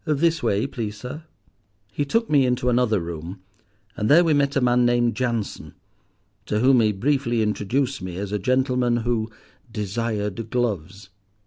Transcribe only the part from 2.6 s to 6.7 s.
another room, and there we met a man named Jansen, to